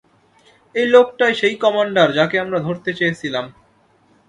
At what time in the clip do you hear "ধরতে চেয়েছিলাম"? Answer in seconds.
2.59-3.45